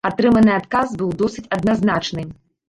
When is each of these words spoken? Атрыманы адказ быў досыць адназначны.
Атрыманы 0.09 0.51
адказ 0.59 0.95
быў 1.01 1.11
досыць 1.19 1.45
адназначны. 1.59 2.27